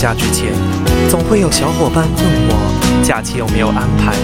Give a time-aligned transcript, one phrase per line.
[0.00, 0.46] 假之前，
[1.10, 4.14] 总会有小伙伴问我假期有没有安排，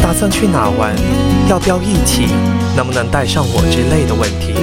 [0.00, 0.96] 打算去哪玩，
[1.46, 2.28] 要不要一起，
[2.74, 4.54] 能不能带上我之类的问题。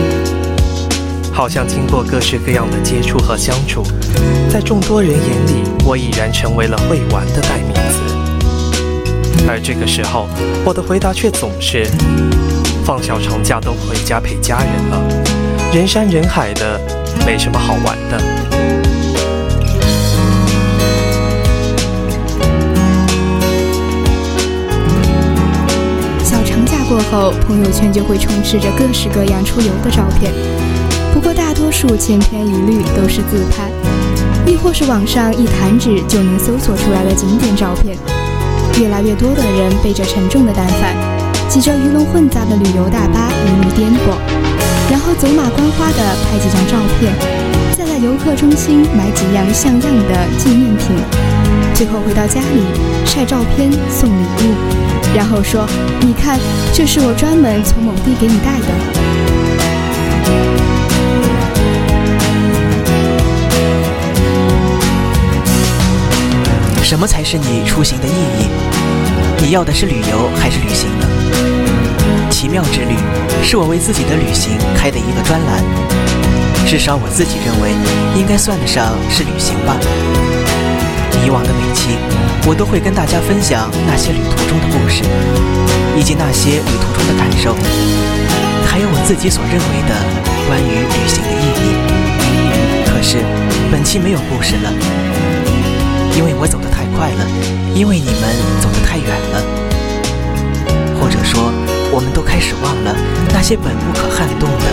[1.32, 3.84] 好像经过各式各样的接触和相处，
[4.50, 9.48] 在众多人眼里，我已然成为了会玩的代名词。
[9.48, 10.28] 而这个时候，
[10.66, 11.86] 我的回答却总是：
[12.84, 15.00] 放小长假都回家陪家人了，
[15.72, 16.82] 人山人海的，
[17.28, 18.85] 没什么好玩的。
[26.96, 30.32] 过后，朋友圈就会充斥着各式各样出游的照片，
[31.14, 33.70] 不过大多数千篇一律都是自拍，
[34.50, 37.98] 亦或是网上一弹指就能搜索出来的景点照片。
[38.80, 40.96] 越来越多的人背着沉重的单反，
[41.50, 44.16] 挤着鱼龙混杂的旅游大巴一路颠簸，
[44.90, 47.12] 然后走马观花地拍几张照片，
[47.78, 50.96] 再在游客中心买几样像样的纪念品，
[51.76, 52.64] 最后回到家里
[53.06, 54.56] 晒照片送礼物。
[55.14, 55.68] 然后说
[56.02, 56.40] ：“你看，
[56.74, 58.68] 这是我专门从某地给你带的。”
[66.84, 68.48] 什么才是你出行的意义？
[69.42, 71.08] 你要的是旅游还是旅行呢？
[72.30, 72.96] 奇妙之旅
[73.44, 75.64] 是我为自己的旅行开的一个专栏，
[76.68, 77.72] 至少我自己认为
[78.20, 79.78] 应该算得上是旅行吧。
[81.24, 81.98] 以往的每期，
[82.48, 85.04] 我都会跟大家分享那些旅途中的故事，
[85.96, 87.56] 以及那些旅途中的感受，
[88.66, 89.94] 还有我自己所认为的
[90.48, 91.78] 关于旅行的意义。
[92.86, 93.18] 可是
[93.72, 94.72] 本期没有故事了，
[96.16, 97.26] 因为我走得太快了，
[97.74, 98.24] 因为你们
[98.62, 99.44] 走得太远了，
[101.00, 101.52] 或者说，
[101.92, 102.96] 我们都开始忘了
[103.34, 104.66] 那些本不可撼动的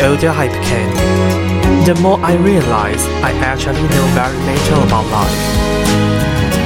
[0.00, 5.40] The older I became, the more I realized I actually know very little about life.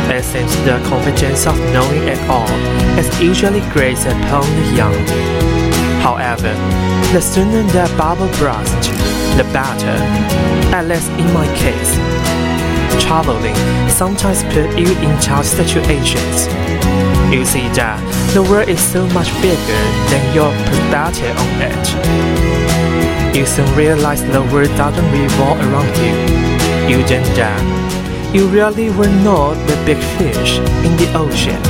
[0.09, 2.49] It seems the competence of knowing it all
[2.97, 4.95] is usually graced upon the young.
[5.99, 6.55] However,
[7.13, 8.87] the sooner that bubble bursts,
[9.35, 9.99] the better,
[10.71, 11.91] at least in my case.
[13.03, 13.59] Traveling
[13.91, 16.47] sometimes put you in tough situations.
[17.35, 17.99] You see that
[18.33, 22.84] the world is so much bigger than your perspective on it.
[23.35, 26.15] You soon realize the world doesn't revolve around you.
[26.89, 31.61] You then that you really were not the big fish in the ocean,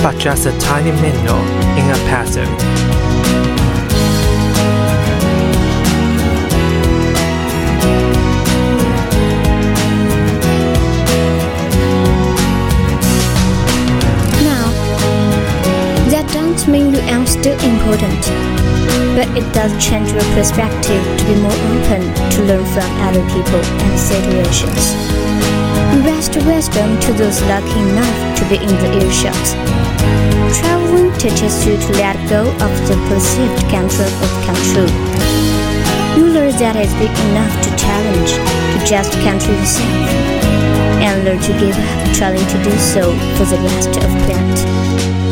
[0.00, 1.40] but just a tiny minnow
[1.74, 3.07] in a passive.
[16.58, 18.22] Don't mean you aren't still important,
[19.14, 22.02] but it does change your perspective to be more open
[22.34, 24.96] to learn from other people and situations.
[26.02, 29.44] Rest wisdom to those lucky enough to be in the earshot.
[30.58, 34.90] Traveling teaches you to let go of the perceived control of control.
[36.18, 39.94] You learn that it's big enough to challenge, to just control yourself,
[41.06, 45.27] and learn to give up trying to do so for the rest of planet.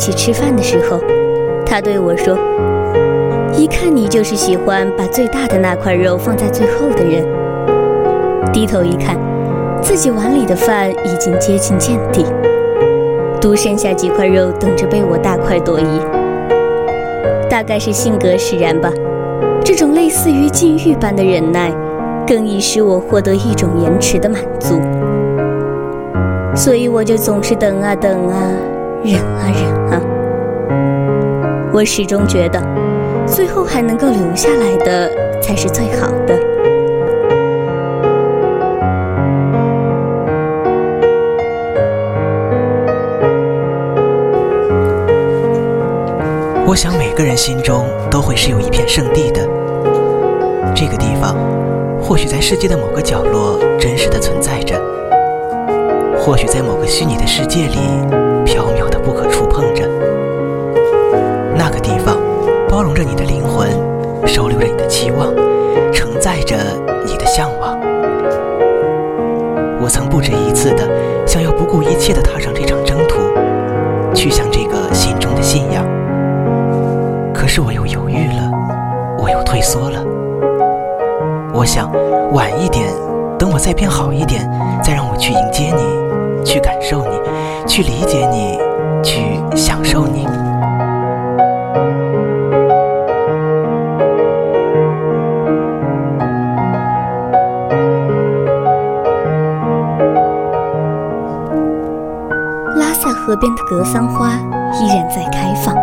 [0.00, 0.98] 一起吃饭的时候，
[1.66, 2.34] 他对我说
[3.52, 7.22] ：“一看你就是喜欢把最大的那块肉放在最后的人。”
[8.50, 9.14] 低头一看，
[9.82, 12.24] 自己碗里的饭已经接近见底，
[13.42, 15.84] 独剩下几块肉等着被我大快朵颐。
[17.50, 18.90] 大概是性格使然吧，
[19.62, 21.70] 这种类似于禁欲般的忍耐，
[22.26, 24.80] 更易使我获得一种延迟的满足。
[26.56, 28.50] 所以我就总是等啊等啊，
[29.02, 30.00] 忍啊忍啊。
[31.72, 32.60] 我始终觉得，
[33.26, 35.10] 最后还能够留下来的
[35.40, 36.38] 才是最好的。
[46.66, 49.40] 我想每个人心中都会是有一片圣地的，
[50.74, 51.34] 这个地方
[52.00, 54.80] 或许在世界的某个角落真实的存在着。
[56.16, 57.78] 或许在某个虚拟的世界里，
[63.02, 63.70] 着你的灵魂，
[64.26, 65.34] 收留着你的期望，
[65.90, 66.54] 承载着
[67.06, 67.78] 你的向往。
[69.80, 70.86] 我曾不止一次的
[71.26, 73.16] 想要不顾一切的踏上这场征途，
[74.14, 75.82] 去向这个心中的信仰。
[77.32, 78.50] 可是我又犹豫了，
[79.18, 80.04] 我又退缩了。
[81.54, 81.90] 我想
[82.32, 82.86] 晚一点，
[83.38, 84.46] 等我再变好一点，
[84.84, 86.44] 再让我去迎接你。
[86.44, 87.18] 去感受你，
[87.66, 88.58] 去理解你，
[89.02, 90.26] 去享受你。
[103.40, 104.32] 边的格桑花
[104.74, 105.74] 依然在开放，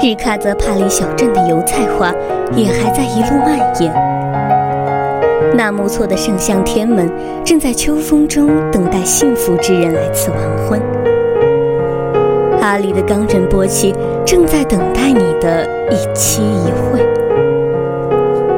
[0.00, 2.10] 日喀则帕里小镇的油菜花
[2.56, 3.92] 也还在一路蔓延。
[5.54, 7.08] 纳木错的圣象天门
[7.44, 10.80] 正在秋风中等待幸福之人来此完婚。
[12.62, 13.94] 阿里的冈仁波齐
[14.24, 17.06] 正在等待你的一期一会。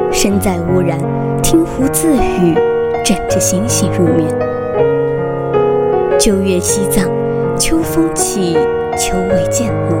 [0.09, 0.97] 身在污染，
[1.43, 2.55] 听湖自语，
[3.03, 4.25] 枕着星星入眠。
[6.17, 7.03] 九月西藏，
[7.59, 8.53] 秋风起，
[8.97, 9.97] 秋未渐浓，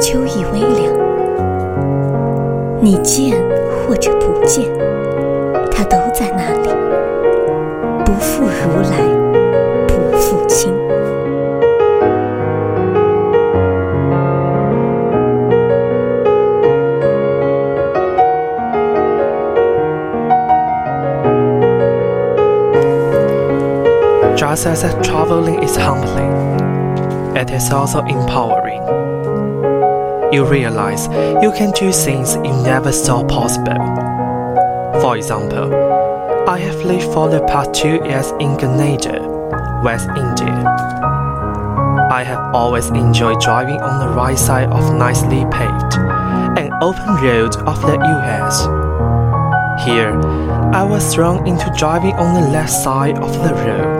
[0.00, 0.92] 秋意微凉。
[2.80, 3.36] 你见
[3.86, 4.68] 或者不见。
[5.70, 6.70] 他都在那里，
[8.04, 8.98] 不负如来，
[9.86, 10.74] 不负卿。
[24.36, 26.55] Just as traveling is humbling,
[27.36, 28.82] it is also empowering.
[30.32, 31.06] You realize
[31.42, 33.76] you can do things you never thought possible.
[35.00, 35.72] For example,
[36.48, 39.20] I have lived for the past two years in Grenada,
[39.84, 40.64] West India.
[42.10, 45.94] I have always enjoyed driving on the right side of nicely paved
[46.58, 48.64] and open roads of the US.
[49.84, 50.18] Here,
[50.72, 53.95] I was thrown into driving on the left side of the road,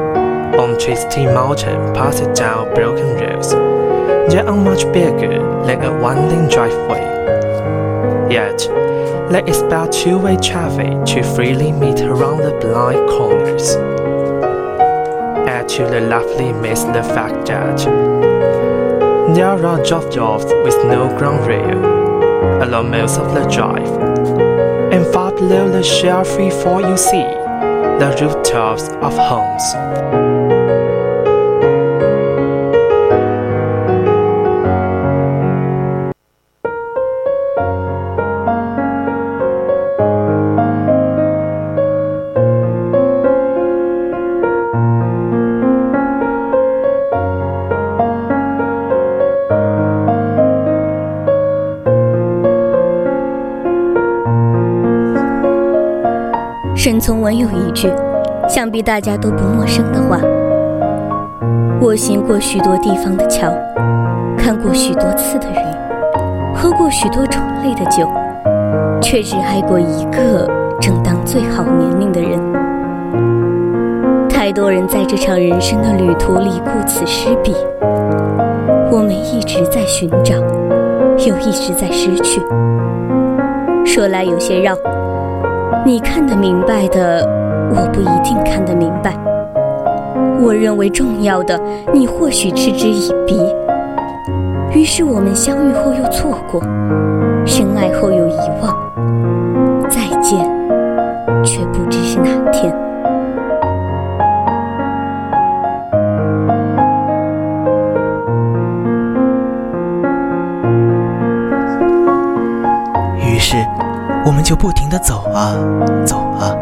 [0.59, 3.51] on twisty mountain passing down broken roads
[4.33, 7.05] that are much bigger than a one-lane driveway.
[8.31, 8.59] Yet,
[9.31, 13.77] they expect two-way traffic to freely meet around the blind corners.
[15.47, 17.79] Add to the lovely miss the fact that
[19.35, 23.89] there are drop-offs with no ground rail along most of the drive,
[24.93, 27.27] and far below the shell-free fall you see
[27.99, 30.36] the rooftops of homes.
[56.87, 57.93] 沈从文有一句，
[58.49, 60.21] 想必大家都不陌生的话
[61.83, 63.53] ：“我行过许多地方的桥，
[64.39, 68.09] 看过许多次的云，喝过许多种类的酒，
[69.03, 70.49] 却只爱过一个
[70.81, 72.39] 正当最好年龄的人。
[74.29, 77.53] 太多人在这场人生的旅途里顾此失彼，
[78.93, 80.37] 我们一直在寻找，
[81.27, 82.41] 又一直在失去。
[83.85, 84.77] 说来有些绕。”
[85.87, 87.25] 你看得明白的，
[87.71, 89.17] 我不一定看得明白。
[90.41, 91.57] 我认为重要的，
[91.95, 93.41] 你或许嗤之以鼻。
[94.75, 96.61] 于是我们相遇后又错过，
[97.47, 98.77] 深爱后又遗忘，
[99.89, 100.41] 再见，
[101.45, 102.03] 却不知
[114.47, 115.57] 就不停地走啊
[116.05, 116.55] 走啊，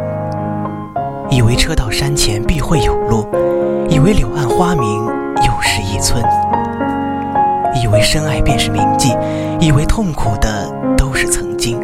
[1.28, 3.28] 以为车到山前必会有路，
[3.90, 5.04] 以为柳暗花明
[5.42, 6.24] 又是一村，
[7.82, 9.14] 以为深爱便是铭记，
[9.60, 11.78] 以为痛苦的都是曾经。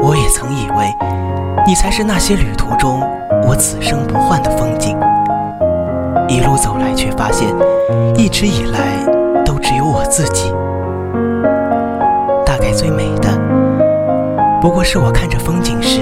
[0.00, 0.90] 我也曾以为，
[1.66, 2.98] 你才是那些旅途中
[3.46, 4.98] 我此生不换的风景。
[6.30, 7.54] 一路走来，却发现，
[8.16, 9.04] 一直以来
[9.44, 10.50] 都只有我自己。
[12.46, 13.28] 大概最美的，
[14.62, 15.98] 不过是我看着风景时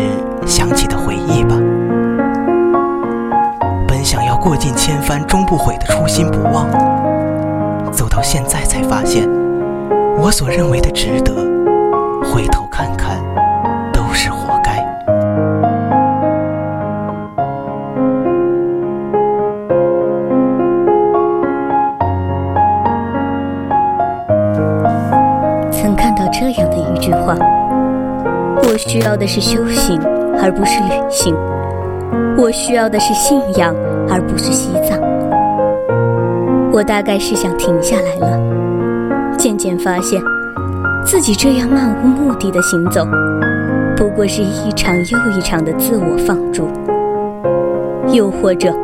[0.47, 1.57] 想起的回忆吧。
[3.88, 6.71] 本想要过尽千帆终不悔的初心不忘，
[7.90, 9.26] 走到现在才发现，
[10.19, 11.33] 我所认为的值得，
[12.23, 12.67] 回头
[28.91, 30.01] 需要的是修行，
[30.43, 31.33] 而不是旅行；
[32.37, 33.73] 我需要的是信仰，
[34.09, 34.99] 而不是西藏。
[36.73, 40.21] 我大概是想停下来了，渐渐发现，
[41.07, 43.07] 自己这样漫无目的的行走，
[43.97, 46.69] 不过是一场又一场的自我放逐。
[48.09, 48.75] 又或者，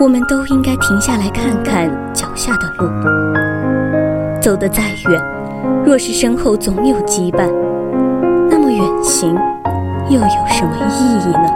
[0.00, 2.90] 我们都应该停下来看看脚下的路。
[4.40, 5.22] 走得再远，
[5.86, 7.48] 若是身后总有羁绊。
[8.50, 9.34] 那么远行
[10.08, 11.48] 又有什么意义呢？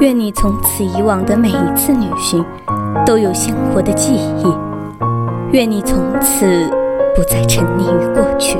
[0.00, 2.44] 愿你从此以往的每一次旅行
[3.04, 4.46] 都有鲜活的记忆，
[5.50, 6.46] 愿你从此
[7.16, 8.58] 不再沉溺于过去。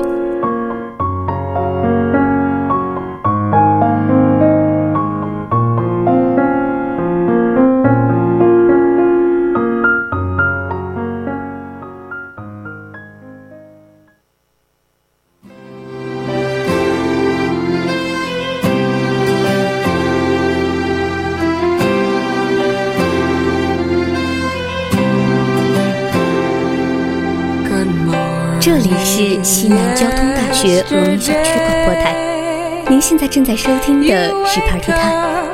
[28.70, 32.14] 这里是西南交通大学峨眉小区广播台，
[32.90, 34.06] 您现在正在收听的
[34.44, 35.48] 是 Party Time。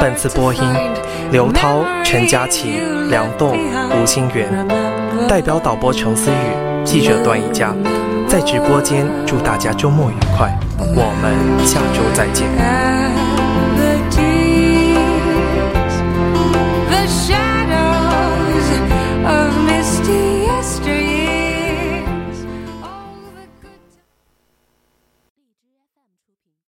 [0.00, 0.62] 本次播音：
[1.32, 3.58] 刘涛、陈佳琪、梁栋、
[4.00, 4.48] 吴新元，
[5.26, 7.74] 代表导播程思雨，记者段一佳，
[8.28, 12.46] 在直播间祝大家周末愉快，我们下周再见。